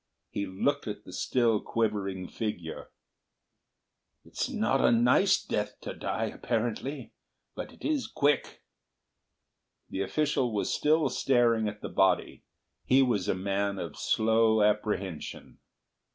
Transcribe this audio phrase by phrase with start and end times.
[0.31, 2.89] He looked at the still quivering figure.
[4.25, 8.63] "It's not a nice death to die, apparently—but it is quick."
[9.91, 12.43] The official was still staring at the body.
[12.83, 15.59] He was a man of slow apprehension.